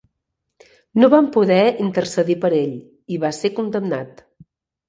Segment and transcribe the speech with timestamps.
[1.03, 2.75] No van poder intercedir per ell
[3.17, 4.29] i va ser condemnat.